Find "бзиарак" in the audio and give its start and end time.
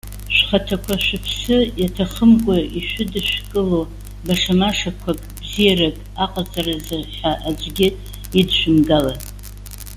5.41-5.95